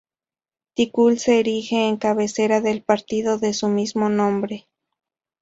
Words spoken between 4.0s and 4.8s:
nombre.